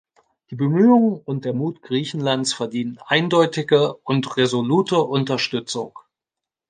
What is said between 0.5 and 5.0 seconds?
Bemühungen und der Mut Griechenlands verdienen eindeutige und resolute